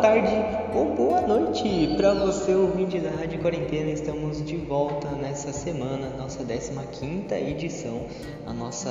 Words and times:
tarde 0.00 0.32
ou 0.74 0.94
boa 0.94 1.20
noite 1.20 1.94
para 1.98 2.14
você 2.14 2.54
ouvinte 2.54 2.98
da 2.98 3.10
Rádio 3.10 3.38
Quarentena. 3.38 3.90
Estamos 3.90 4.42
de 4.42 4.56
volta 4.56 5.10
nessa 5.10 5.52
semana, 5.52 6.08
nossa 6.16 6.42
15 6.42 7.34
edição, 7.34 8.06
a 8.46 8.52
nossa 8.54 8.90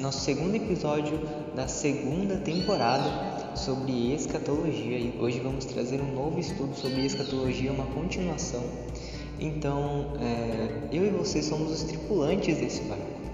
nosso 0.00 0.20
segundo 0.20 0.56
episódio 0.56 1.20
da 1.54 1.68
segunda 1.68 2.38
temporada 2.38 3.54
sobre 3.54 4.12
escatologia. 4.14 4.98
E 4.98 5.16
hoje 5.20 5.38
vamos 5.38 5.64
trazer 5.64 6.00
um 6.00 6.12
novo 6.12 6.40
estudo 6.40 6.74
sobre 6.74 7.06
escatologia, 7.06 7.70
uma 7.70 7.86
continuação. 7.86 8.64
Então, 9.38 10.14
é, 10.20 10.88
eu 10.90 11.06
e 11.06 11.10
você 11.10 11.40
somos 11.40 11.70
os 11.70 11.84
tripulantes 11.84 12.56
desse 12.56 12.82
barco 12.82 13.25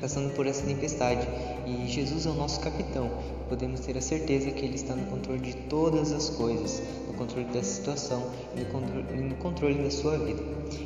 passando 0.00 0.34
por 0.34 0.46
essa 0.46 0.64
tempestade. 0.64 1.26
E 1.66 1.88
Jesus 1.88 2.26
é 2.26 2.30
o 2.30 2.34
nosso 2.34 2.60
capitão. 2.60 3.10
Podemos 3.48 3.80
ter 3.80 3.96
a 3.96 4.00
certeza 4.00 4.50
que 4.50 4.64
Ele 4.64 4.74
está 4.74 4.94
no 4.94 5.06
controle 5.06 5.40
de 5.40 5.54
todas 5.54 6.12
as 6.12 6.30
coisas, 6.30 6.82
no 7.06 7.14
controle 7.14 7.46
dessa 7.46 7.74
situação 7.76 8.30
e 8.56 8.60
no 8.60 8.66
controle, 8.66 9.22
no 9.22 9.34
controle 9.36 9.82
da 9.82 9.90
sua 9.90 10.18
vida. 10.18 10.42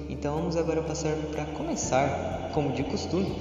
Então 0.09 0.37
vamos 0.37 0.57
agora 0.57 0.83
passar 0.83 1.15
para 1.33 1.47
começar, 1.47 2.51
como 2.53 2.73
de 2.73 2.85
costume, 2.85 3.35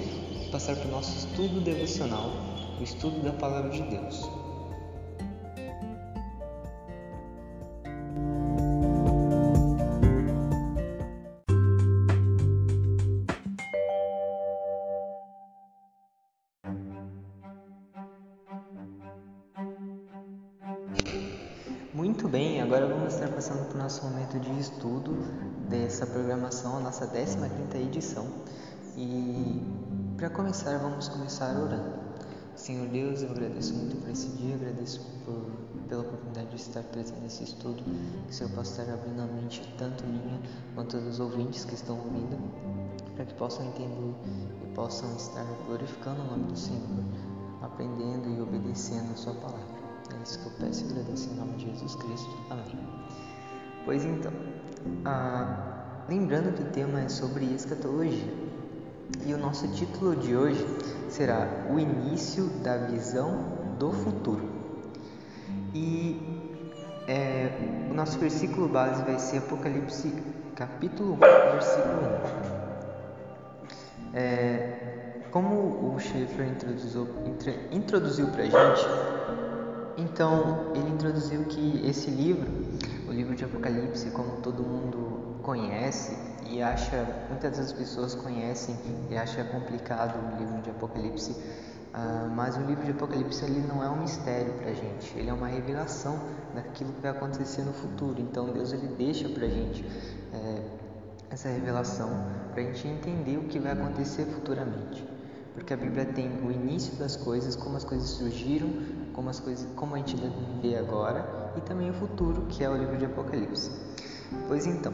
passar 0.51 0.75
para 0.75 0.87
o 0.87 0.91
nosso 0.91 1.17
estudo 1.17 1.61
devocional, 1.61 2.31
o 2.79 2.83
estudo 2.83 3.21
da 3.21 3.33
Palavra 3.33 3.69
de 3.69 3.81
Deus. 3.83 4.38
15ª 27.13 27.75
edição. 27.75 28.25
E 28.97 29.61
para 30.17 30.29
começar, 30.29 30.77
vamos 30.77 31.07
começar 31.07 31.55
orando. 31.55 31.99
Senhor 32.55 32.87
Deus, 32.89 33.21
eu 33.21 33.31
agradeço 33.31 33.73
muito 33.73 33.95
por 34.01 34.09
esse 34.09 34.27
dia, 34.35 34.55
agradeço 34.55 34.99
por, 35.23 35.49
pela 35.87 36.01
oportunidade 36.01 36.49
de 36.49 36.55
estar 36.57 36.83
presente 36.83 37.21
nesse 37.21 37.45
estudo, 37.45 37.81
que 38.25 38.31
o 38.31 38.33
Senhor 38.33 38.51
possa 38.51 38.81
estar 38.81 38.93
abrindo 38.93 39.21
a 39.21 39.25
mente 39.27 39.61
tanto 39.77 40.05
minha 40.05 40.41
quanto 40.75 40.97
dos 40.99 41.21
ouvintes 41.21 41.63
que 41.63 41.73
estão 41.73 41.97
ouvindo, 41.97 42.37
para 43.15 43.23
que 43.23 43.33
possam 43.35 43.65
entender 43.65 44.13
e 44.61 44.67
possam 44.75 45.15
estar 45.15 45.45
glorificando 45.67 46.21
o 46.21 46.25
nome 46.25 46.51
do 46.51 46.59
Senhor, 46.59 46.81
aprendendo 47.61 48.29
e 48.29 48.41
obedecendo 48.41 49.13
a 49.13 49.15
Sua 49.15 49.35
palavra. 49.35 49.79
É 50.13 50.21
isso 50.21 50.39
que 50.39 50.47
eu 50.47 50.51
peço 50.59 50.85
e 50.85 50.91
agradeço 50.91 51.29
em 51.29 51.35
nome 51.35 51.53
de 51.53 51.65
Jesus 51.65 51.95
Cristo. 51.95 52.37
Amém. 52.49 52.65
Pois 53.85 54.03
então, 54.03 54.33
ah, 55.05 55.78
lembrando 56.09 56.55
que 56.55 56.63
o 56.63 56.65
tema 56.65 57.01
é 57.01 57.07
sobre 57.07 57.45
escatologia 57.53 58.33
e 59.27 59.33
o 59.33 59.37
nosso 59.37 59.67
título 59.67 60.15
de 60.15 60.35
hoje 60.35 60.65
será 61.07 61.47
O 61.71 61.77
Início 61.77 62.45
da 62.63 62.77
Visão 62.77 63.43
do 63.77 63.91
Futuro. 63.91 64.49
E 65.71 66.19
é, 67.07 67.51
o 67.91 67.93
nosso 67.93 68.17
versículo 68.17 68.67
base 68.67 69.03
vai 69.03 69.19
ser 69.19 69.37
Apocalipse 69.37 70.11
capítulo 70.55 71.13
1, 71.13 71.17
versículo 71.51 72.01
1. 74.11 74.17
É, 74.17 75.21
como 75.29 75.93
o 75.93 75.99
Schaeffer 75.99 76.47
introduziu, 76.47 77.07
introduziu 77.71 78.27
para 78.29 78.41
a 78.41 78.45
gente, 78.45 78.87
então, 79.95 80.71
ele 80.73 80.89
introduziu 80.89 81.43
que 81.43 81.85
esse 81.85 82.09
livro, 82.09 82.49
o 83.07 83.11
livro 83.11 83.35
de 83.35 83.43
Apocalipse, 83.43 84.09
como 84.11 84.37
todo 84.37 84.63
mundo 84.63 85.18
conhece 85.49 86.15
e 86.47 86.61
acha, 86.61 87.07
muitas 87.27 87.57
das 87.57 87.73
pessoas 87.73 88.13
conhecem 88.13 88.75
e 89.09 89.17
acha 89.17 89.43
complicado 89.45 90.13
o 90.15 90.37
livro 90.37 90.61
de 90.61 90.69
Apocalipse, 90.69 91.31
uh, 91.31 92.29
mas 92.35 92.55
o 92.55 92.61
livro 92.61 92.83
de 92.83 92.91
Apocalipse 92.91 93.43
ele 93.45 93.61
não 93.61 93.83
é 93.83 93.89
um 93.89 93.99
mistério 94.01 94.53
para 94.53 94.69
a 94.69 94.73
gente, 94.75 95.17
ele 95.17 95.27
é 95.27 95.33
uma 95.33 95.47
revelação 95.47 96.19
daquilo 96.53 96.93
que 96.93 97.01
vai 97.01 97.09
acontecer 97.09 97.63
no 97.63 97.73
futuro. 97.73 98.21
Então, 98.21 98.45
Deus 98.53 98.73
ele 98.73 98.89
deixa 98.89 99.27
para 99.27 99.47
a 99.47 99.49
gente 99.49 99.83
é, 100.31 100.61
essa 101.31 101.49
revelação 101.49 102.09
para 102.51 102.61
a 102.61 102.65
gente 102.65 102.87
entender 102.87 103.37
o 103.37 103.45
que 103.45 103.57
vai 103.57 103.71
acontecer 103.71 104.25
futuramente 104.25 105.03
porque 105.55 105.73
a 105.73 105.77
Bíblia 105.77 106.05
tem 106.05 106.29
o 106.41 106.51
início 106.51 106.95
das 106.95 107.17
coisas, 107.17 107.55
como 107.55 107.75
as 107.75 107.83
coisas 107.83 108.07
surgiram, 108.11 108.69
como 109.11 109.29
as 109.29 109.41
coisas, 109.41 109.67
como 109.75 109.95
a 109.95 109.97
gente 109.97 110.15
viver 110.15 110.77
agora 110.77 111.51
e 111.57 111.61
também 111.61 111.89
o 111.89 111.93
futuro, 111.93 112.43
que 112.47 112.63
é 112.63 112.69
o 112.69 112.77
livro 112.77 112.95
de 112.95 113.05
Apocalipse. 113.05 113.69
Pois 114.47 114.65
então, 114.65 114.93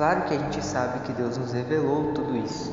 claro 0.00 0.24
que 0.24 0.32
a 0.32 0.38
gente 0.38 0.64
sabe 0.64 1.00
que 1.00 1.12
Deus 1.12 1.36
nos 1.36 1.52
revelou 1.52 2.14
tudo 2.14 2.34
isso, 2.34 2.72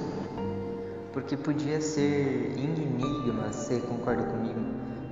porque 1.12 1.36
podia 1.36 1.82
ser 1.82 2.58
enigma, 2.58 3.52
você 3.52 3.82
concorda 3.82 4.24
comigo? 4.24 4.62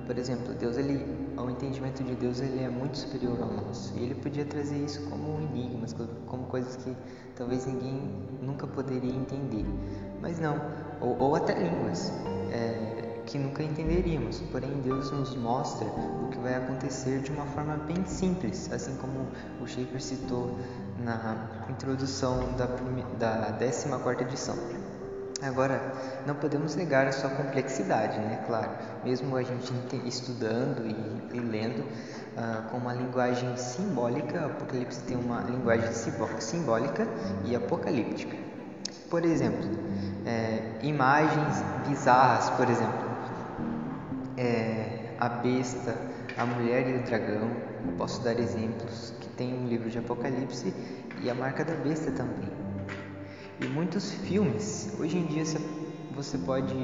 Por 0.06 0.16
exemplo, 0.16 0.54
Deus 0.54 0.78
ele, 0.78 1.04
ao 1.36 1.50
entendimento 1.50 2.02
de 2.02 2.14
Deus 2.14 2.40
ele 2.40 2.64
é 2.64 2.70
muito 2.70 2.96
superior 2.96 3.38
ao 3.42 3.52
nosso. 3.52 3.92
E 3.98 4.02
ele 4.02 4.14
podia 4.14 4.46
trazer 4.46 4.78
isso 4.78 5.02
como 5.10 5.42
enigmas, 5.42 5.94
como 6.26 6.44
coisas 6.44 6.76
que 6.76 6.96
talvez 7.36 7.66
ninguém 7.66 8.10
nunca 8.40 8.66
poderia 8.66 9.14
entender. 9.14 9.66
Mas 10.22 10.40
não, 10.40 10.58
ou, 11.02 11.18
ou 11.20 11.36
até 11.36 11.52
línguas 11.52 12.10
é, 12.50 13.20
que 13.26 13.38
nunca 13.38 13.62
entenderíamos. 13.62 14.40
Porém, 14.50 14.72
Deus 14.82 15.10
nos 15.10 15.36
mostra 15.36 15.86
o 15.86 16.30
que 16.30 16.38
vai 16.38 16.54
acontecer 16.54 17.20
de 17.20 17.30
uma 17.30 17.44
forma 17.44 17.76
bem 17.86 18.06
simples, 18.06 18.72
assim 18.72 18.96
como 18.96 19.26
o 19.60 19.66
Schaefer 19.66 20.00
citou 20.00 20.56
na 21.06 21.36
introdução 21.70 22.52
da, 22.56 22.66
da 23.16 23.52
14 23.52 24.22
edição. 24.22 24.56
Agora, 25.40 25.80
não 26.26 26.34
podemos 26.34 26.74
negar 26.74 27.06
a 27.06 27.12
sua 27.12 27.30
complexidade, 27.30 28.18
né? 28.18 28.42
Claro, 28.46 28.70
mesmo 29.04 29.36
a 29.36 29.42
gente 29.42 29.72
estudando 30.04 30.84
e, 30.84 31.36
e 31.36 31.40
lendo 31.40 31.80
uh, 31.80 32.70
com 32.70 32.78
uma 32.78 32.92
linguagem 32.94 33.56
simbólica, 33.56 34.46
Apocalipse 34.46 35.02
tem 35.02 35.16
uma 35.16 35.42
linguagem 35.42 35.92
simbólica 35.92 37.06
e 37.44 37.54
apocalíptica. 37.54 38.36
Por 39.08 39.24
exemplo, 39.24 39.68
é, 40.24 40.80
imagens 40.82 41.62
bizarras, 41.86 42.50
por 42.50 42.68
exemplo, 42.68 43.08
é, 44.36 45.14
a 45.20 45.28
besta, 45.28 45.94
a 46.36 46.44
mulher 46.44 46.88
e 46.88 46.94
o 46.98 47.02
dragão. 47.04 47.48
Posso 47.96 48.20
dar 48.22 48.36
exemplos 48.40 49.12
tem 49.36 49.54
um 49.54 49.66
livro 49.66 49.90
de 49.90 49.98
Apocalipse 49.98 50.72
e 51.22 51.30
a 51.30 51.34
marca 51.34 51.64
da 51.64 51.74
besta 51.74 52.10
também. 52.10 52.48
E 53.60 53.66
muitos 53.66 54.12
filmes, 54.12 54.94
hoje 54.98 55.18
em 55.18 55.26
dia 55.26 55.44
você 56.14 56.38
pode 56.38 56.74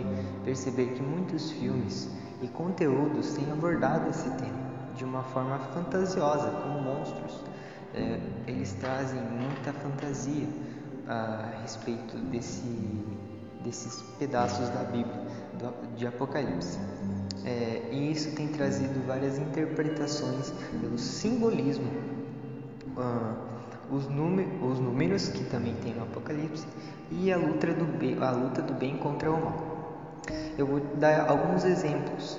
perceber 0.45 0.93
que 0.95 1.03
muitos 1.03 1.51
filmes 1.53 2.09
e 2.43 2.49
conteúdos 2.49 3.35
têm 3.35 3.51
abordado 3.51 4.11
esse 4.11 4.29
tema 4.31 4.63
de 4.97 5.05
uma 5.05 5.23
forma 5.23 5.59
fantasiosa, 5.59 6.51
como 6.51 6.81
monstros. 6.83 7.41
É, 7.95 8.21
eles 8.47 8.73
trazem 8.75 9.21
muita 9.21 9.73
fantasia 9.73 10.47
a 11.07 11.61
respeito 11.63 12.17
desse, 12.31 12.65
desses 13.63 14.03
pedaços 14.19 14.69
da 14.71 14.85
Bíblia, 14.85 15.21
do, 15.59 15.97
de 15.97 16.07
Apocalipse. 16.07 16.79
É, 17.45 17.89
e 17.91 18.13
isso 18.13 18.35
tem 18.35 18.49
trazido 18.49 19.05
várias 19.07 19.39
interpretações 19.39 20.53
pelo 20.81 20.99
simbolismo, 20.99 21.91
uh, 22.97 23.95
os, 23.95 24.05
os, 24.05 24.79
números 24.81 25.29
que 25.29 25.45
também 25.45 25.75
tem 25.77 25.95
no 25.95 26.05
Apocalipse 26.05 26.67
e 27.11 27.33
a 27.33 27.37
luta, 27.37 27.73
do 27.73 27.85
bem, 27.99 28.17
a 28.21 28.31
luta 28.31 28.63
do 28.63 28.73
bem 28.75 28.97
contra 28.97 29.31
o 29.31 29.45
mal. 29.45 29.73
Eu 30.57 30.67
vou 30.67 30.81
dar 30.97 31.29
alguns 31.29 31.65
exemplos 31.65 32.39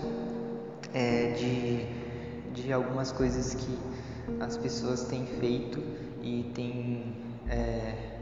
é, 0.93 1.31
de, 1.31 2.61
de 2.61 2.71
algumas 2.71 3.11
coisas 3.11 3.53
que 3.53 3.77
as 4.39 4.57
pessoas 4.57 5.03
têm 5.05 5.25
feito 5.25 5.79
e 6.21 6.51
têm 6.53 7.15
é, 7.49 8.13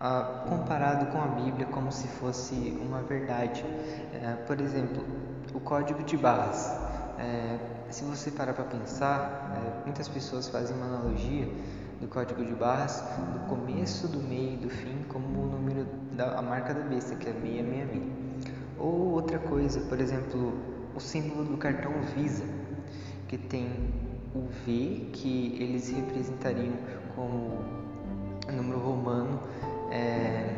ah, 0.00 0.44
comparado 0.48 1.06
com 1.06 1.18
a 1.18 1.26
Bíblia 1.26 1.66
como 1.66 1.90
se 1.90 2.06
fosse 2.06 2.54
uma 2.80 3.02
verdade. 3.02 3.64
É, 4.12 4.34
por 4.46 4.60
exemplo, 4.60 5.02
o 5.54 5.60
código 5.60 6.02
de 6.04 6.16
barras. 6.16 6.87
É, 7.18 7.58
se 7.90 8.04
você 8.04 8.30
parar 8.30 8.54
para 8.54 8.64
pensar, 8.64 9.52
é, 9.56 9.84
muitas 9.84 10.08
pessoas 10.08 10.48
fazem 10.48 10.76
uma 10.76 10.86
analogia 10.86 11.48
do 12.00 12.06
código 12.06 12.44
de 12.44 12.52
barras 12.54 13.02
do 13.32 13.48
começo, 13.48 14.06
do 14.06 14.20
meio 14.20 14.54
e 14.54 14.56
do 14.56 14.70
fim 14.70 15.02
como 15.08 15.26
o 15.26 15.46
número 15.46 15.84
da 16.12 16.38
a 16.38 16.42
marca 16.42 16.72
da 16.72 16.82
besta, 16.82 17.16
que 17.16 17.28
é 17.28 17.32
666. 17.32 18.02
Ou 18.78 19.12
outra 19.14 19.38
coisa, 19.40 19.80
por 19.80 20.00
exemplo, 20.00 20.54
o 20.94 21.00
símbolo 21.00 21.44
do 21.44 21.56
cartão 21.56 21.92
Visa, 22.14 22.44
que 23.26 23.36
tem 23.36 23.68
o 24.34 24.46
V, 24.64 25.10
que 25.12 25.56
eles 25.60 25.90
representariam 25.90 26.74
como 27.16 27.58
número 28.52 28.78
romano 28.78 29.40
é, 29.90 30.54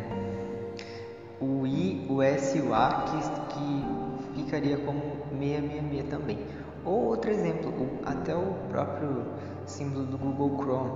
o 1.41 1.67
I, 1.67 2.07
o 2.09 2.23
S 2.23 2.59
e 2.59 2.61
o 2.61 2.75
A, 2.75 3.05
que, 3.07 3.55
que 3.55 4.43
ficaria 4.43 4.77
como 4.79 5.10
666 5.41 6.09
também. 6.09 6.39
Ou 6.85 7.07
outro 7.07 7.31
exemplo, 7.31 7.73
até 8.05 8.35
o 8.35 8.55
próprio 8.69 9.25
símbolo 9.67 10.07
do 10.07 10.17
Google 10.17 10.59
Chrome, 10.63 10.91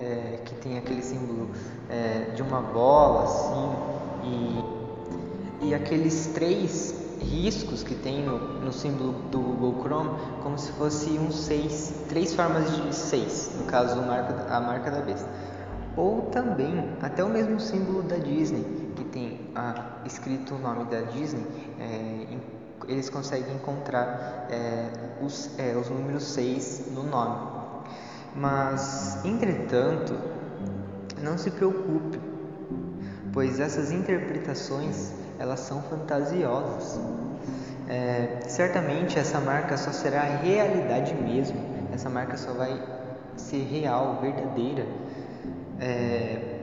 é, 0.00 0.40
que 0.44 0.54
tem 0.56 0.78
aquele 0.78 1.02
símbolo 1.02 1.50
é, 1.88 2.32
de 2.34 2.42
uma 2.42 2.60
bola 2.60 3.24
assim, 3.24 3.72
e, 5.62 5.68
e 5.68 5.74
aqueles 5.74 6.26
três 6.28 7.00
riscos 7.20 7.82
que 7.82 7.94
tem 7.94 8.22
no, 8.22 8.38
no, 8.60 8.72
símbolo 8.72 9.12
do 9.30 9.38
Google 9.38 9.82
Chrome, 9.82 10.10
como 10.42 10.58
se 10.58 10.72
fosse 10.72 11.10
um 11.10 11.30
6, 11.30 12.06
três 12.08 12.34
formas 12.34 12.70
de 12.76 12.94
6, 12.94 13.52
no 13.60 13.64
caso 13.66 14.00
marca, 14.02 14.54
a 14.54 14.60
marca 14.60 14.90
da 14.90 15.00
besta. 15.00 15.28
Ou 15.96 16.22
também 16.22 16.90
até 17.00 17.22
o 17.22 17.28
mesmo 17.28 17.60
símbolo 17.60 18.02
da 18.02 18.16
Disney, 18.16 18.64
que 18.96 19.04
tem 19.04 19.40
a, 19.54 20.00
escrito 20.04 20.54
o 20.54 20.58
nome 20.58 20.84
da 20.86 21.02
Disney, 21.02 21.46
é, 21.78 22.26
em, 22.32 22.40
eles 22.88 23.08
conseguem 23.08 23.54
encontrar 23.54 24.46
é, 24.50 24.88
os, 25.22 25.50
é, 25.58 25.76
os 25.76 25.88
números 25.88 26.24
6 26.24 26.92
no 26.92 27.02
nome. 27.02 27.62
Mas, 28.34 29.24
entretanto, 29.24 30.14
não 31.22 31.36
se 31.36 31.50
preocupe, 31.50 32.18
pois 33.32 33.60
essas 33.60 33.92
interpretações 33.92 35.12
elas 35.38 35.60
são 35.60 35.82
fantasiosas. 35.82 37.00
É, 37.88 38.40
certamente 38.46 39.18
essa 39.18 39.40
marca 39.40 39.76
só 39.76 39.92
será 39.92 40.22
realidade 40.22 41.14
mesmo, 41.14 41.58
essa 41.92 42.08
marca 42.08 42.36
só 42.36 42.52
vai 42.52 42.80
ser 43.36 43.64
real, 43.64 44.18
verdadeira, 44.20 44.86
é, 45.80 46.60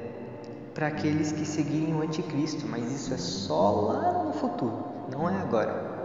para 0.73 0.87
aqueles 0.87 1.31
que 1.31 1.45
seguirem 1.45 1.93
o 1.93 2.01
anticristo, 2.01 2.65
mas 2.67 2.89
isso 2.91 3.13
é 3.13 3.17
só 3.17 3.69
lá 3.81 4.23
no 4.23 4.33
futuro, 4.33 4.85
não 5.11 5.29
é 5.29 5.35
agora. 5.35 5.98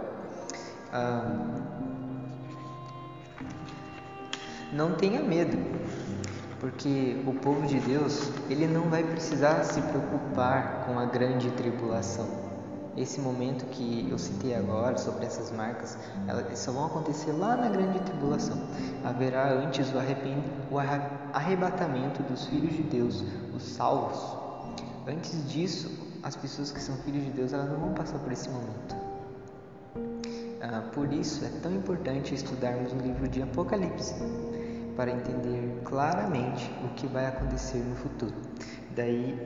Ah, 0.91 1.37
não 4.71 4.93
tenha 4.93 5.21
medo, 5.21 5.57
porque 6.59 7.21
o 7.25 7.33
povo 7.33 7.65
de 7.67 7.79
Deus 7.79 8.31
ele 8.49 8.67
não 8.67 8.89
vai 8.89 9.03
precisar 9.03 9.63
se 9.63 9.81
preocupar 9.81 10.85
com 10.85 10.99
a 10.99 11.05
grande 11.05 11.49
tribulação 11.51 12.45
esse 12.97 13.19
momento 13.19 13.65
que 13.65 14.07
eu 14.09 14.17
citei 14.17 14.55
agora 14.55 14.97
sobre 14.97 15.25
essas 15.25 15.51
marcas, 15.51 15.97
elas 16.27 16.57
só 16.57 16.71
vão 16.71 16.85
acontecer 16.85 17.31
lá 17.33 17.55
na 17.55 17.67
grande 17.67 17.99
tribulação. 17.99 18.57
Haverá 19.03 19.51
antes 19.51 19.87
o, 19.89 20.73
o 20.73 20.79
arrebatamento 21.33 22.23
dos 22.23 22.45
filhos 22.45 22.73
de 22.73 22.83
Deus, 22.83 23.23
os 23.53 23.63
salvos. 23.63 24.17
Antes 25.07 25.47
disso, 25.49 25.91
as 26.23 26.35
pessoas 26.35 26.71
que 26.71 26.81
são 26.81 26.95
filhos 26.97 27.23
de 27.23 27.31
Deus, 27.31 27.53
elas 27.53 27.69
não 27.69 27.79
vão 27.79 27.93
passar 27.93 28.17
por 28.19 28.31
esse 28.31 28.49
momento. 28.49 29.04
Ah, 30.67 30.81
por 30.93 31.13
isso 31.13 31.45
é 31.45 31.49
tão 31.61 31.71
importante 31.71 32.33
estudarmos 32.33 32.91
o 32.91 32.95
livro 32.95 33.27
de 33.27 33.39
Apocalipse 33.39 34.15
para 34.95 35.11
entender 35.11 35.79
claramente 35.83 36.71
o 36.83 36.87
que 36.95 37.05
vai 37.05 37.27
acontecer 37.27 37.77
no 37.77 37.95
futuro. 37.95 38.33
Daí 38.95 39.37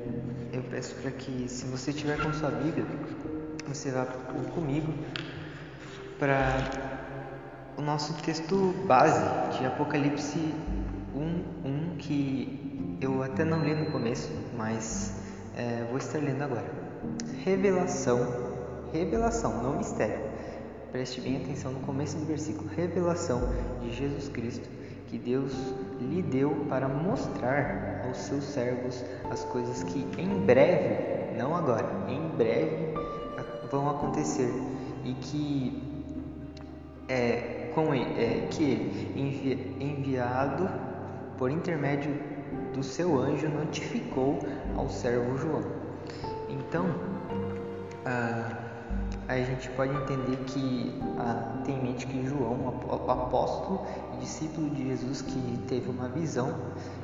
eu 0.54 0.64
peço 0.64 0.96
para 0.96 1.12
que, 1.12 1.50
se 1.50 1.66
você 1.66 1.92
tiver 1.92 2.18
com 2.22 2.32
sua 2.32 2.50
Bíblia, 2.50 2.86
você 3.68 3.92
vá 3.92 4.06
comigo 4.56 4.94
para 6.18 6.40
o 7.78 7.82
nosso 7.82 8.14
texto 8.22 8.74
base 8.88 9.58
de 9.58 9.66
Apocalipse 9.66 10.40
1, 11.14 11.20
1 11.68 11.98
que 11.98 12.98
eu 13.02 13.22
até 13.24 13.44
não 13.44 13.62
li 13.62 13.76
no 13.76 13.92
começo, 13.92 14.32
mas 14.56 15.22
é, 15.58 15.86
vou 15.90 15.98
estar 15.98 16.20
lendo 16.20 16.44
agora. 16.44 16.72
Revelação, 17.44 18.26
revelação, 18.94 19.62
não 19.62 19.78
mistério. 19.80 20.29
Preste 20.92 21.22
bem 21.22 21.38
atenção 21.38 21.72
no 21.72 21.80
começo 21.82 22.18
do 22.18 22.26
versículo. 22.26 22.68
Revelação 22.76 23.42
de 23.82 23.94
Jesus 23.94 24.28
Cristo 24.30 24.68
que 25.10 25.18
Deus 25.18 25.52
lhe 26.00 26.22
deu 26.22 26.66
para 26.70 26.88
mostrar 26.88 28.04
aos 28.06 28.18
seus 28.18 28.44
servos 28.44 29.04
as 29.30 29.44
coisas 29.46 29.84
que 29.84 30.08
em 30.20 30.46
breve, 30.46 31.36
não 31.38 31.56
agora, 31.56 31.88
em 32.08 32.30
breve 32.38 32.94
vão 33.72 33.90
acontecer 33.90 34.52
e 35.04 35.14
que 35.14 35.84
é, 37.08 37.72
com 37.74 37.94
ele, 37.94 38.22
é, 38.22 38.48
que 38.52 38.64
ele 38.64 39.14
envi, 39.16 39.76
enviado 39.80 40.70
por 41.38 41.50
intermédio 41.50 42.14
do 42.74 42.84
seu 42.84 43.20
anjo 43.20 43.48
notificou 43.50 44.40
ao 44.76 44.90
servo 44.90 45.38
João. 45.38 45.64
Então 46.50 46.86
ah, 48.06 48.69
a 49.30 49.44
gente 49.44 49.70
pode 49.72 49.96
entender 49.96 50.38
que 50.48 51.00
ah, 51.20 51.62
tem 51.64 51.78
em 51.78 51.84
mente 51.84 52.08
que 52.08 52.26
João, 52.28 52.80
apóstolo 53.08 53.86
e 54.16 54.18
discípulo 54.22 54.70
de 54.72 54.88
Jesus, 54.88 55.22
que 55.22 55.60
teve 55.68 55.88
uma 55.88 56.10
visão 56.10 56.56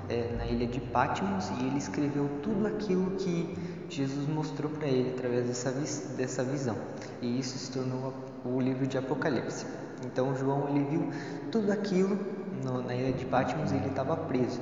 é, 0.09 0.35
na 0.35 0.45
ilha 0.47 0.65
de 0.65 0.79
Patmos 0.79 1.49
e 1.59 1.65
ele 1.65 1.77
escreveu 1.77 2.27
tudo 2.41 2.65
aquilo 2.65 3.11
que 3.11 3.55
Jesus 3.89 4.27
mostrou 4.27 4.71
para 4.71 4.87
ele 4.87 5.11
através 5.11 5.45
dessa, 5.45 5.71
dessa 6.15 6.43
visão. 6.43 6.75
E 7.21 7.39
isso 7.39 7.59
se 7.59 7.71
tornou 7.71 8.11
o 8.43 8.59
livro 8.59 8.87
de 8.87 8.97
Apocalipse. 8.97 9.67
Então 10.03 10.35
João 10.35 10.67
ele 10.69 10.83
viu 10.83 11.09
tudo 11.51 11.71
aquilo 11.71 12.17
no, 12.63 12.81
na 12.81 12.95
ilha 12.95 13.13
de 13.13 13.25
Patmos 13.25 13.71
ele 13.71 13.85
estava 13.85 14.17
preso. 14.17 14.59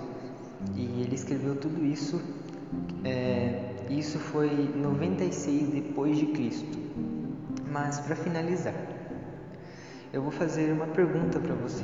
E 0.75 1.01
ele 1.01 1.15
escreveu 1.15 1.55
tudo 1.55 1.85
isso. 1.85 2.21
É, 3.05 3.73
isso 3.89 4.19
foi 4.19 4.49
96 4.75 5.69
depois. 5.69 6.02
Mas 7.73 7.99
para 7.99 8.15
finalizar, 8.15 8.75
eu 10.13 10.21
vou 10.21 10.31
fazer 10.31 10.71
uma 10.71 10.85
pergunta 10.85 11.39
para 11.39 11.55
você. 11.55 11.83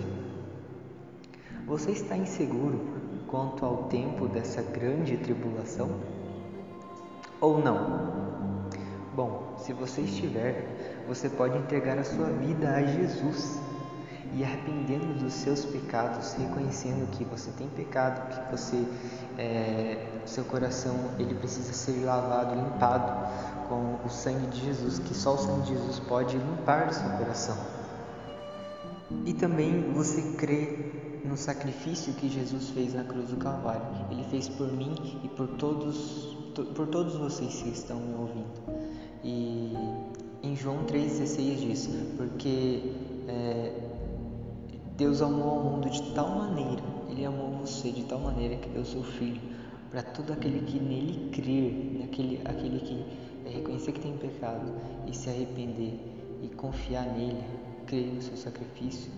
Você 1.66 1.90
está 1.90 2.16
inseguro 2.16 2.80
quanto 3.28 3.66
ao 3.66 3.86
tempo 3.86 4.28
dessa 4.28 4.62
grande 4.62 5.18
tribulação? 5.18 5.90
ou 7.42 7.58
não? 7.58 8.10
Bom, 9.16 9.56
se 9.58 9.74
você 9.74 10.02
estiver, 10.02 11.04
você 11.08 11.28
pode 11.28 11.58
entregar 11.58 11.98
a 11.98 12.04
sua 12.04 12.28
vida 12.28 12.70
a 12.70 12.84
Jesus 12.84 13.60
e 14.36 14.44
arrependendo 14.44 15.14
dos 15.16 15.34
seus 15.34 15.66
pecados, 15.66 16.34
reconhecendo 16.34 17.10
que 17.12 17.24
você 17.26 17.50
tem 17.58 17.68
pecado, 17.70 18.30
que 18.30 18.52
você, 18.52 18.86
é, 19.40 20.06
seu 20.26 20.44
coração, 20.44 20.96
ele 21.18 21.34
precisa 21.34 21.74
ser 21.74 22.06
lavado, 22.06 22.54
limpado 22.54 23.59
com 23.70 24.00
o 24.04 24.10
sangue 24.10 24.48
de 24.48 24.66
Jesus, 24.66 25.00
que 25.00 25.14
só 25.14 25.36
o 25.36 25.38
sangue 25.38 25.62
de 25.62 25.74
Jesus 25.76 26.00
pode 26.00 26.36
limpar 26.36 26.90
o 26.90 26.94
seu 26.94 27.10
coração. 27.12 27.56
E 29.26 29.34
também 29.34 29.94
você 29.94 30.34
crê 30.34 31.22
no 31.24 31.38
sacrifício 31.38 32.14
que 32.14 32.28
Jesus 32.28 32.70
fez 32.70 32.94
na 32.94 33.04
cruz 33.04 33.30
do 33.30 33.38
Calvário. 33.38 33.82
Ele 34.12 34.24
fez 34.26 34.50
por 34.50 34.72
mim 34.72 34.96
e 35.24 35.28
por 35.30 35.48
todos 35.48 36.38
por 36.76 36.88
todos 36.88 37.16
vocês 37.16 37.62
que 37.62 37.70
estão 37.70 37.98
me 37.98 38.14
ouvindo. 38.16 38.90
E 39.24 39.74
em 40.44 40.56
João 40.56 40.86
3,16 40.86 41.56
diz: 41.56 41.90
Porque 42.18 42.94
é, 43.28 43.74
Deus 44.98 45.22
amou 45.22 45.60
o 45.60 45.64
mundo 45.64 45.90
de 45.90 46.02
tal 46.14 46.30
maneira, 46.30 46.84
Ele 47.10 47.26
amou 47.26 47.60
você 47.60 47.92
de 47.92 48.04
tal 48.04 48.20
maneira 48.20 48.56
que 48.58 48.70
deu 48.70 48.84
seu 48.84 49.04
Filho 49.04 49.42
para 49.90 50.04
todo 50.04 50.32
aquele 50.32 50.60
que 50.62 50.80
nele 50.80 51.30
crer, 51.32 52.00
naquele, 52.00 52.42
aquele 52.46 52.80
que 52.80 53.06
é, 53.46 53.50
reconhecer 53.50 53.92
que 53.92 54.00
tem 54.00 54.18
pecado 54.18 54.74
e 55.08 55.16
se 55.16 55.30
arrepender 55.30 56.00
e 56.42 56.48
confiar 56.56 57.06
nele, 57.06 57.44
crer 57.86 58.14
no 58.14 58.22
seu 58.22 58.38
sacrifício, 58.38 59.12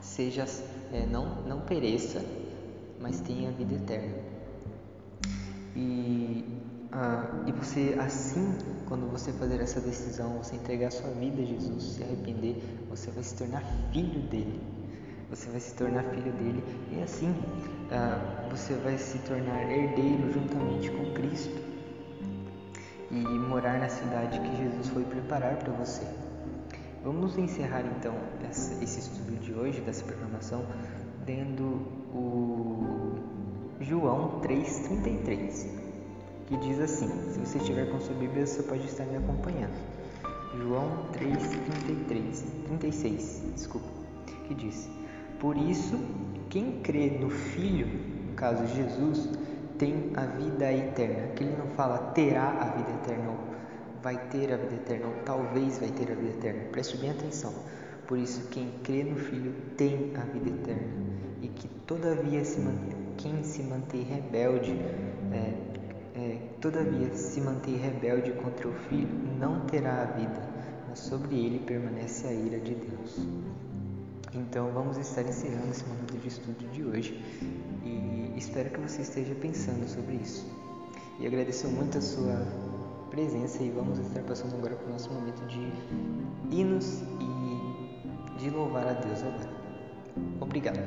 seja 0.00 0.44
é, 0.92 1.06
não, 1.06 1.42
não 1.42 1.60
pereça, 1.60 2.24
mas 3.00 3.20
tenha 3.20 3.50
vida 3.50 3.74
eterna. 3.74 4.14
E, 5.76 6.44
ah, 6.92 7.44
e 7.46 7.52
você, 7.52 7.96
assim, 8.00 8.56
quando 8.86 9.10
você 9.10 9.32
fazer 9.32 9.60
essa 9.60 9.80
decisão, 9.80 10.38
você 10.38 10.56
entregar 10.56 10.90
sua 10.90 11.10
vida 11.10 11.42
a 11.42 11.44
Jesus, 11.44 11.82
se 11.82 12.02
arrepender, 12.02 12.56
você 12.88 13.10
vai 13.10 13.22
se 13.22 13.36
tornar 13.36 13.62
filho 13.92 14.20
dele. 14.28 14.60
Você 15.30 15.50
vai 15.50 15.60
se 15.60 15.74
tornar 15.74 16.04
filho 16.04 16.32
dele 16.32 16.64
e 16.90 17.02
assim 17.02 17.34
ah, 17.90 18.48
você 18.50 18.72
vai 18.76 18.96
se 18.96 19.18
tornar 19.18 19.70
herdeiro 19.70 20.32
juntamente 20.32 20.90
com 20.90 21.12
Cristo 21.12 21.77
e 23.10 23.14
morar 23.14 23.78
na 23.78 23.88
cidade 23.88 24.38
que 24.40 24.56
Jesus 24.56 24.88
foi 24.88 25.04
preparar 25.04 25.56
para 25.56 25.72
você. 25.72 26.06
Vamos 27.02 27.38
encerrar 27.38 27.82
então 27.86 28.14
esse 28.50 28.98
estudo 28.98 29.38
de 29.40 29.52
hoje, 29.52 29.80
dessa 29.80 30.04
programação, 30.04 30.66
dando 31.24 31.62
o 32.12 33.14
João 33.80 34.40
3,33, 34.42 35.68
que 36.46 36.56
diz 36.58 36.80
assim: 36.80 37.08
se 37.30 37.38
você 37.38 37.58
estiver 37.58 37.90
com 37.90 38.00
sua 38.00 38.14
Bíblia, 38.14 38.46
você 38.46 38.62
pode 38.62 38.84
estar 38.84 39.04
me 39.04 39.16
acompanhando. 39.16 39.74
João 40.56 41.06
3,33, 41.12 42.44
36, 42.66 43.44
desculpa, 43.54 43.88
que 44.46 44.54
diz: 44.54 44.90
Por 45.38 45.56
isso, 45.56 45.98
quem 46.50 46.80
crê 46.80 47.10
no 47.10 47.30
Filho, 47.30 47.86
no 48.26 48.34
caso 48.34 48.66
Jesus, 48.74 49.30
tem 49.78 50.12
a 50.16 50.26
vida 50.26 50.72
eterna. 50.72 51.28
Que 51.28 51.44
ele 51.44 51.56
não 51.56 51.68
fala 51.68 51.98
terá 52.12 52.50
a 52.50 52.64
vida 52.76 52.90
eterna, 53.02 53.30
ou 53.30 53.38
vai 54.02 54.16
ter 54.28 54.52
a 54.52 54.56
vida 54.56 54.74
eterna, 54.74 55.06
ou 55.06 55.14
talvez 55.24 55.78
vai 55.78 55.88
ter 55.90 56.10
a 56.10 56.14
vida 56.14 56.30
eterna. 56.30 56.64
Preste 56.72 56.96
bem 56.98 57.10
atenção, 57.10 57.52
Por 58.06 58.18
isso, 58.18 58.48
quem 58.48 58.70
crê 58.82 59.04
no 59.04 59.16
Filho 59.16 59.52
tem 59.76 60.12
a 60.16 60.20
vida 60.20 60.48
eterna, 60.48 60.88
e 61.42 61.48
que 61.48 61.68
todavia 61.86 62.44
se 62.44 62.58
mantém, 62.60 62.96
quem 63.18 63.42
se 63.42 63.62
mantém 63.62 64.02
rebelde, 64.02 64.72
é, 65.32 65.52
é, 66.18 66.38
todavia 66.60 67.14
se 67.14 67.40
mantém 67.40 67.76
rebelde 67.76 68.32
contra 68.32 68.66
o 68.66 68.72
Filho, 68.72 69.08
não 69.38 69.60
terá 69.66 70.02
a 70.02 70.04
vida, 70.04 70.42
mas 70.88 71.00
sobre 71.00 71.36
ele 71.36 71.58
permanece 71.58 72.26
a 72.26 72.32
ira 72.32 72.58
de 72.58 72.74
Deus. 72.74 73.28
Então, 74.34 74.70
vamos 74.72 74.98
estar 74.98 75.22
encerrando 75.22 75.70
esse 75.70 75.84
momento 75.84 76.16
de 76.18 76.28
estudo 76.28 76.70
de 76.70 76.84
hoje 76.84 77.14
e 77.84 78.34
espero 78.36 78.70
que 78.70 78.80
você 78.80 79.02
esteja 79.02 79.34
pensando 79.34 79.88
sobre 79.88 80.16
isso. 80.16 80.46
E 81.18 81.26
agradeço 81.26 81.66
muito 81.68 81.98
a 81.98 82.00
sua 82.00 82.46
presença 83.10 83.62
e 83.62 83.70
vamos 83.70 83.98
estar 83.98 84.22
passando 84.22 84.54
agora 84.54 84.76
para 84.76 84.86
o 84.86 84.92
nosso 84.92 85.10
momento 85.10 85.44
de 85.46 85.72
hinos 86.54 87.02
e 87.20 88.38
de 88.38 88.50
louvar 88.50 88.86
a 88.86 88.92
Deus 88.92 89.22
agora. 89.22 89.50
Obrigado. 90.40 90.78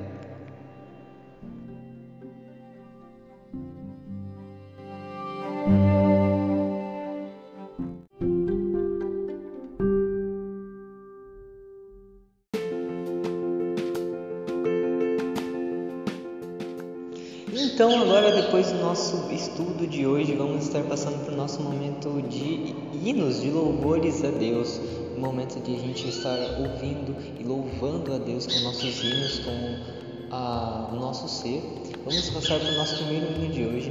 Agora, 18.22 18.40
depois 18.40 18.72
do 18.72 18.78
nosso 18.78 19.32
estudo 19.32 19.88
de 19.88 20.06
hoje, 20.06 20.36
vamos 20.36 20.66
estar 20.66 20.84
passando 20.84 21.26
para 21.26 21.34
o 21.34 21.38
nosso 21.38 21.60
momento 21.64 22.22
de 22.30 22.76
hinos, 23.04 23.42
de 23.42 23.50
louvores 23.50 24.24
a 24.24 24.30
Deus. 24.30 24.80
Um 25.18 25.22
momento 25.22 25.60
de 25.60 25.76
a 25.76 25.80
gente 25.80 26.08
estar 26.08 26.38
ouvindo 26.60 27.16
e 27.40 27.44
louvando 27.44 28.14
a 28.14 28.20
Deus 28.20 28.46
com 28.46 28.60
nossos 28.60 29.04
hinos, 29.04 29.40
com 29.40 30.36
a, 30.36 30.90
o 30.92 30.96
nosso 30.98 31.28
ser. 31.28 31.64
Vamos 32.06 32.30
passar 32.30 32.60
para 32.60 32.70
o 32.70 32.76
nosso 32.76 32.98
primeiro 32.98 33.26
hino 33.32 33.52
de 33.52 33.66
hoje, 33.66 33.90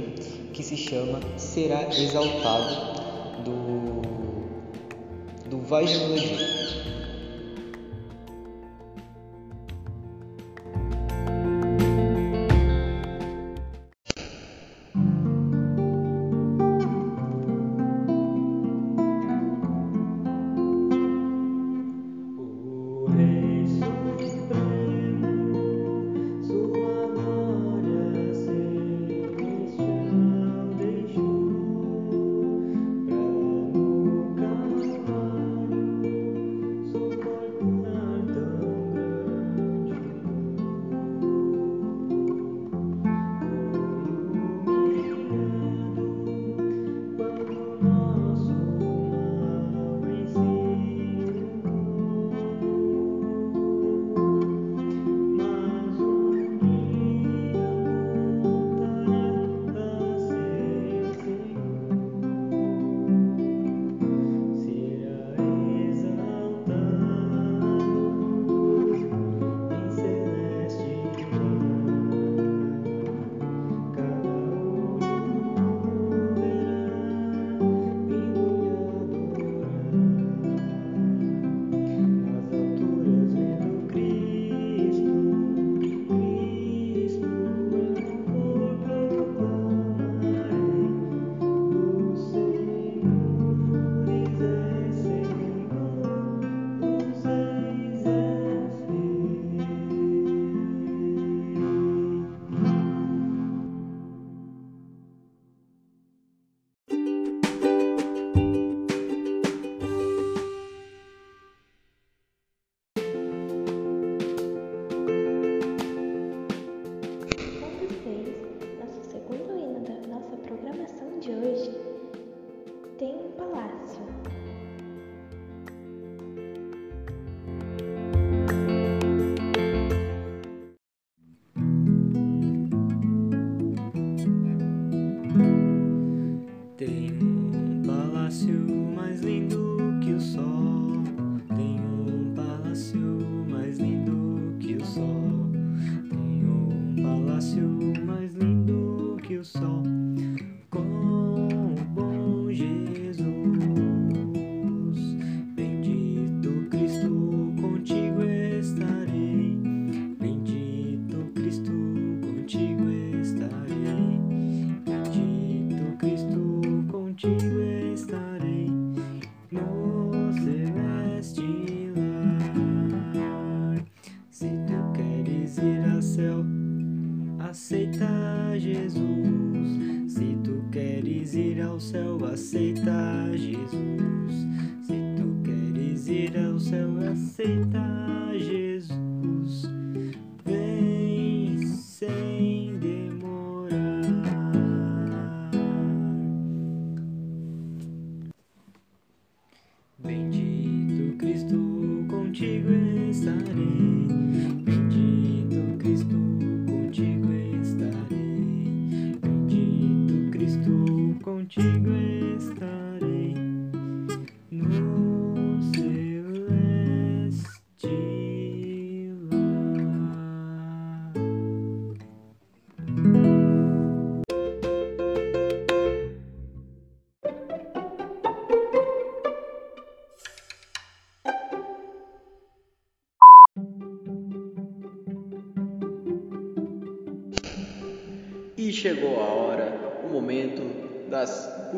que 0.53 0.63
se 0.63 0.77
chama 0.77 1.19
Será 1.35 1.89
Exaltado, 1.89 3.43
do, 3.43 4.01
do 5.49 5.57
Voz 5.57 5.89
de 5.89 5.97
Melodia. 5.97 6.60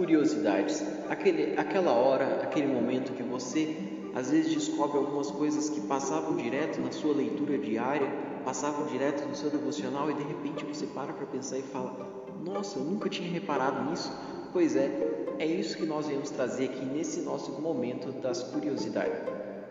Curiosidades. 0.04 0.84
Aquele, 1.10 1.58
aquela 1.58 1.92
hora, 1.92 2.42
aquele 2.44 2.68
momento 2.68 3.14
que 3.14 3.24
você 3.24 3.78
às 4.14 4.30
vezes 4.30 4.54
descobre 4.54 4.98
algumas 4.98 5.32
coisas 5.32 5.70
que 5.70 5.80
passavam 5.82 6.36
direto 6.36 6.82
na 6.82 6.92
sua 6.92 7.16
leitura 7.16 7.58
diária, 7.58 8.08
passavam 8.44 8.86
direto 8.88 9.26
no 9.26 9.34
seu 9.34 9.50
devocional 9.50 10.12
e 10.12 10.14
de 10.14 10.24
repente 10.24 10.66
você 10.66 10.86
para 10.88 11.14
para 11.14 11.26
pensar 11.26 11.58
e 11.58 11.62
fala: 11.62 11.96
Nossa, 12.44 12.80
eu 12.80 12.84
nunca 12.84 13.10
tinha 13.10 13.32
reparado 13.32 13.90
nisso. 13.90 14.12
Pois 14.52 14.76
é, 14.76 14.92
é 15.40 15.46
isso 15.46 15.78
que 15.78 15.86
nós 15.86 16.06
viemos 16.06 16.30
trazer 16.30 16.66
aqui 16.66 16.86
nesse 16.86 17.22
nosso 17.22 17.54
momento 17.60 18.12
das 18.12 18.44
curiosidades. 18.44 19.18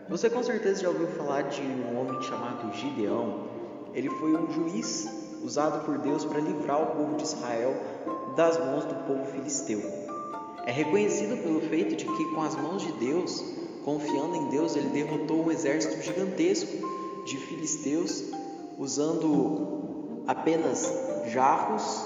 Você 0.09 0.29
com 0.29 0.43
certeza 0.43 0.81
já 0.81 0.89
ouviu 0.89 1.07
falar 1.07 1.43
de 1.43 1.61
um 1.61 1.99
homem 1.99 2.21
chamado 2.23 2.75
Gideão. 2.75 3.47
Ele 3.93 4.09
foi 4.09 4.35
um 4.35 4.51
juiz 4.51 5.07
usado 5.43 5.85
por 5.85 5.99
Deus 5.99 6.25
para 6.25 6.39
livrar 6.39 6.81
o 6.81 6.87
povo 6.87 7.15
de 7.15 7.23
Israel 7.23 7.75
das 8.35 8.57
mãos 8.57 8.85
do 8.85 8.95
povo 9.05 9.25
filisteu. 9.25 10.02
É 10.65 10.71
reconhecido 10.71 11.41
pelo 11.43 11.61
feito 11.61 11.95
de 11.95 12.05
que, 12.05 12.25
com 12.33 12.41
as 12.41 12.55
mãos 12.55 12.81
de 12.81 12.91
Deus, 12.93 13.43
confiando 13.83 14.35
em 14.35 14.49
Deus, 14.49 14.75
ele 14.75 14.89
derrotou 14.89 15.45
um 15.45 15.51
exército 15.51 16.01
gigantesco 16.01 16.71
de 17.25 17.37
filisteus 17.37 18.23
usando 18.77 20.23
apenas 20.25 20.91
jarros, 21.27 22.05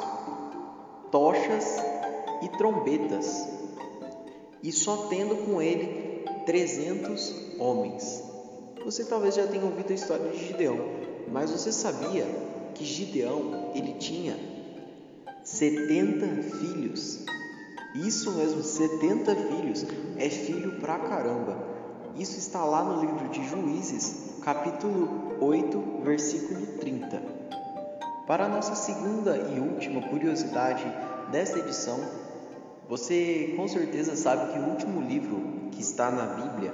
tochas 1.11 1.77
e 2.41 2.49
trombetas, 2.49 3.47
e 4.63 4.71
só 4.71 5.07
tendo 5.07 5.35
com 5.45 5.61
ele 5.61 6.25
300 6.45 7.59
homens. 7.59 8.23
Você 8.83 9.05
talvez 9.05 9.35
já 9.35 9.45
tenha 9.45 9.63
ouvido 9.63 9.91
a 9.91 9.95
história 9.95 10.31
de 10.31 10.47
Gideão, 10.47 10.79
mas 11.31 11.51
você 11.51 11.71
sabia 11.71 12.25
que 12.73 12.85
Gideão 12.85 13.71
ele 13.75 13.93
tinha 13.93 14.37
70 15.43 16.43
filhos? 16.57 17.25
Isso 18.05 18.31
mesmo, 18.33 18.61
70 18.61 19.35
filhos. 19.35 19.85
É 20.17 20.29
filho 20.29 20.79
pra 20.79 20.99
caramba. 20.99 21.57
Isso 22.15 22.37
está 22.37 22.63
lá 22.63 22.83
no 22.83 23.01
livro 23.01 23.27
de 23.29 23.43
Juízes, 23.47 24.39
capítulo 24.43 25.35
8, 25.41 26.01
versículo 26.03 26.65
30. 26.79 27.21
Para 28.27 28.45
a 28.45 28.49
nossa 28.49 28.75
segunda 28.75 29.35
e 29.37 29.59
última 29.59 30.01
curiosidade 30.01 30.83
desta 31.31 31.57
edição, 31.59 31.99
você 32.87 33.53
com 33.55 33.67
certeza 33.67 34.15
sabe 34.15 34.53
que 34.53 34.59
o 34.59 34.69
último 34.69 35.01
livro 35.01 35.69
que 35.71 35.81
está 35.81 36.11
na 36.11 36.25
Bíblia 36.25 36.73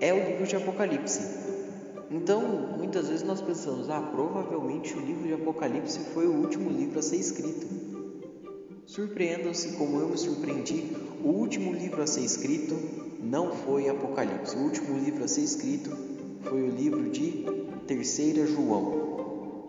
é 0.00 0.12
o 0.12 0.28
livro 0.28 0.46
de 0.46 0.56
Apocalipse. 0.56 1.22
Então, 2.10 2.40
muitas 2.76 3.08
vezes 3.08 3.22
nós 3.22 3.40
pensamos, 3.40 3.88
ah, 3.88 4.00
provavelmente 4.00 4.92
o 4.94 5.00
livro 5.00 5.26
de 5.26 5.34
Apocalipse 5.34 6.00
foi 6.12 6.26
o 6.26 6.34
último 6.34 6.68
livro 6.68 6.98
a 6.98 7.02
ser 7.02 7.16
escrito. 7.16 7.89
Surpreendam-se 8.90 9.76
como 9.76 10.00
eu 10.00 10.08
me 10.08 10.18
surpreendi, 10.18 10.96
o 11.22 11.28
último 11.28 11.72
livro 11.72 12.02
a 12.02 12.08
ser 12.08 12.22
escrito 12.22 12.76
não 13.22 13.52
foi 13.52 13.88
Apocalipse. 13.88 14.56
O 14.56 14.64
último 14.64 14.98
livro 14.98 15.22
a 15.22 15.28
ser 15.28 15.42
escrito 15.42 15.96
foi 16.42 16.60
o 16.60 16.70
livro 16.70 17.08
de 17.08 17.46
Terceira 17.86 18.44
João. 18.48 19.68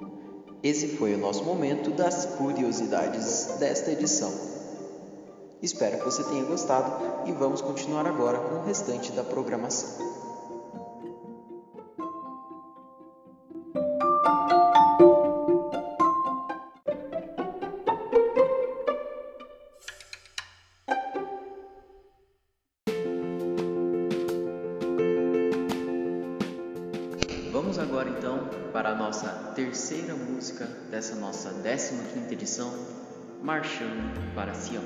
Esse 0.64 0.88
foi 0.98 1.14
o 1.14 1.20
nosso 1.20 1.44
momento 1.44 1.92
das 1.92 2.26
curiosidades 2.36 3.58
desta 3.60 3.92
edição. 3.92 4.34
Espero 5.62 6.00
que 6.00 6.06
você 6.06 6.24
tenha 6.24 6.44
gostado 6.44 7.30
e 7.30 7.32
vamos 7.32 7.62
continuar 7.62 8.08
agora 8.08 8.40
com 8.40 8.56
o 8.56 8.64
restante 8.64 9.12
da 9.12 9.24
programação. 9.24 10.21
Vamos 27.72 27.90
agora 27.90 28.10
então 28.10 28.50
para 28.74 28.90
a 28.90 28.96
nossa 28.96 29.30
terceira 29.56 30.14
música 30.14 30.66
dessa 30.90 31.16
nossa 31.16 31.52
15ª 31.64 32.30
edição, 32.34 32.70
Marchando 33.42 34.36
para 34.36 34.54
Sião. 34.54 34.84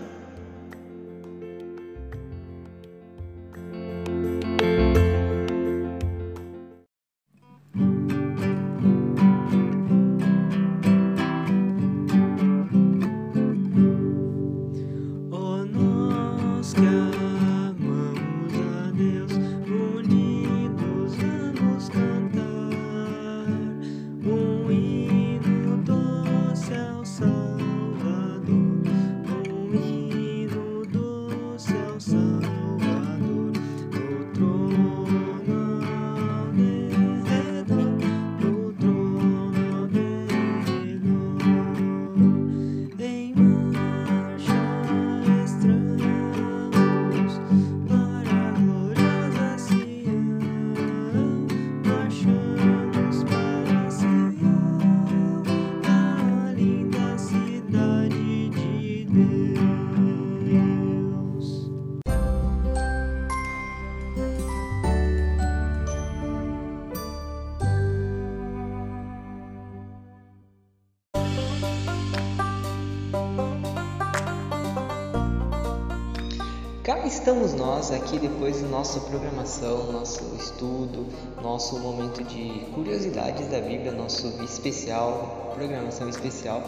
Estamos 77.26 77.56
nós 77.56 77.92
aqui 77.92 78.20
depois 78.20 78.62
da 78.62 78.68
nossa 78.68 79.00
programação, 79.00 79.92
nosso 79.92 80.36
estudo, 80.36 81.08
nosso 81.42 81.80
momento 81.80 82.24
de 82.24 82.68
curiosidades 82.76 83.48
da 83.48 83.60
Bíblia, 83.60 83.92
nosso 83.92 84.28
especial, 84.44 85.52
programação 85.56 86.08
especial. 86.08 86.62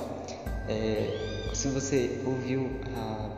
É, 0.68 1.52
se 1.54 1.68
você 1.68 2.24
ouviu 2.26 2.72
a, 2.98 3.30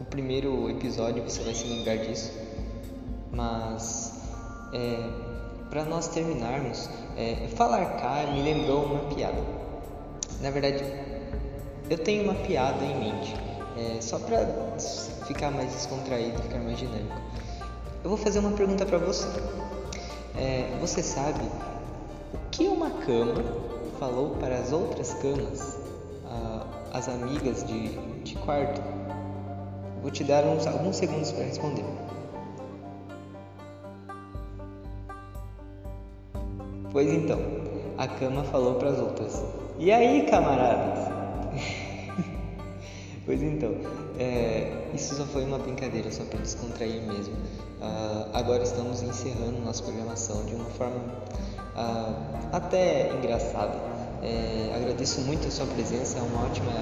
o 0.00 0.04
primeiro 0.04 0.70
episódio, 0.70 1.20
você 1.24 1.42
vai 1.42 1.52
se 1.52 1.66
lembrar 1.66 1.96
disso. 1.96 2.30
Mas 3.32 4.14
é, 4.72 5.02
para 5.68 5.84
nós 5.84 6.06
terminarmos, 6.06 6.88
é, 7.16 7.48
falar 7.56 7.86
cá 7.96 8.24
me 8.32 8.40
lembrou 8.40 8.84
uma 8.84 9.12
piada. 9.12 9.42
Na 10.40 10.50
verdade, 10.50 10.84
eu 11.90 11.98
tenho 11.98 12.22
uma 12.22 12.36
piada 12.36 12.84
em 12.84 13.00
mente, 13.00 13.34
é, 13.76 14.00
só 14.00 14.20
para 14.20 14.44
ficar 15.26 15.50
mais 15.50 15.72
descontraído, 15.72 16.40
ficar 16.42 16.58
mais 16.58 16.78
dinâmico. 16.78 17.16
Eu 18.02 18.10
vou 18.10 18.16
fazer 18.18 18.38
uma 18.38 18.52
pergunta 18.52 18.86
para 18.86 18.98
você. 18.98 19.26
É, 20.36 20.76
você 20.80 21.02
sabe 21.02 21.42
o 22.32 22.50
que 22.50 22.66
uma 22.68 22.90
cama 22.90 23.42
falou 23.98 24.36
para 24.36 24.56
as 24.56 24.72
outras 24.72 25.14
camas, 25.14 25.78
as 26.92 27.08
amigas 27.08 27.64
de, 27.64 27.88
de 28.22 28.34
quarto? 28.36 28.80
Vou 30.02 30.10
te 30.10 30.22
dar 30.24 30.44
uns, 30.44 30.66
alguns 30.66 30.96
segundos 30.96 31.32
para 31.32 31.44
responder. 31.44 31.84
Pois 36.92 37.12
então, 37.12 37.40
a 37.98 38.06
cama 38.06 38.44
falou 38.44 38.76
para 38.76 38.90
as 38.90 38.98
outras: 38.98 39.44
E 39.78 39.90
aí, 39.90 40.26
camaradas? 40.30 41.12
pois 43.26 43.42
então, 43.42 43.74
é, 44.18 44.72
isso 44.96 45.14
só 45.14 45.24
foi 45.24 45.44
uma 45.44 45.58
brincadeira, 45.58 46.10
só 46.10 46.24
para 46.24 46.40
descontrair 46.40 47.02
mesmo. 47.02 47.34
Uh, 47.34 48.30
agora 48.32 48.62
estamos 48.62 49.02
encerrando 49.02 49.60
nossa 49.64 49.82
programação 49.82 50.44
de 50.44 50.54
uma 50.54 50.64
forma 50.70 50.96
uh, 50.96 52.48
até 52.52 53.12
engraçada. 53.14 53.96
É, 54.22 54.72
agradeço 54.74 55.20
muito 55.20 55.46
a 55.46 55.50
sua 55.50 55.66
presença, 55.66 56.18
é 56.18 56.22
uma 56.22 56.46
ótima, 56.46 56.72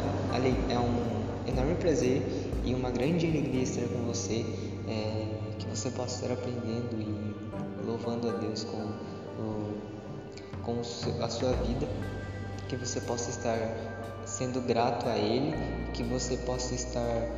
é 0.70 0.78
um 0.78 1.48
enorme 1.50 1.74
prazer 1.74 2.22
e 2.64 2.72
uma 2.72 2.90
grande 2.90 3.26
alegria 3.26 3.62
estar 3.62 3.82
com 3.88 4.04
você, 4.06 4.46
é, 4.88 5.26
que 5.58 5.66
você 5.66 5.90
possa 5.90 6.22
estar 6.22 6.32
aprendendo 6.32 6.94
e 7.00 7.84
louvando 7.84 8.30
a 8.30 8.32
Deus 8.34 8.64
com, 8.64 8.88
com 10.62 10.80
a 11.22 11.28
sua 11.28 11.52
vida, 11.52 11.88
que 12.68 12.76
você 12.76 13.00
possa 13.00 13.30
estar 13.30 13.58
sendo 14.24 14.60
grato 14.60 15.08
a 15.08 15.16
Ele, 15.18 15.54
que 15.92 16.04
você 16.04 16.36
possa 16.38 16.74
estar 16.74 17.28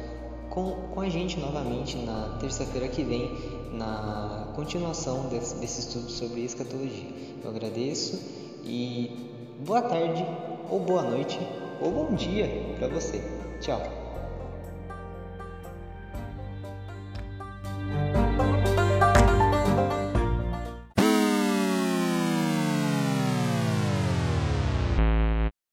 com, 0.56 0.72
com 0.94 1.02
a 1.02 1.08
gente 1.10 1.38
novamente 1.38 1.98
na 1.98 2.38
terça-feira 2.40 2.88
que 2.88 3.04
vem, 3.04 3.30
na 3.74 4.48
continuação 4.56 5.28
desse, 5.28 5.54
desse 5.56 5.80
estudo 5.80 6.10
sobre 6.10 6.40
escatologia. 6.40 7.10
Eu 7.44 7.50
agradeço 7.50 8.18
e 8.64 9.30
boa 9.66 9.82
tarde, 9.82 10.24
ou 10.70 10.80
boa 10.80 11.02
noite, 11.02 11.38
ou 11.78 11.90
bom 11.92 12.14
dia 12.14 12.48
para 12.78 12.88
você. 12.88 13.22
Tchau! 13.60 13.95